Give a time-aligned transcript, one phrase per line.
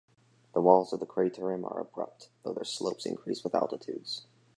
[0.55, 4.25] The walls of the crater rim are abrupt, although their slopes increase with altitudes.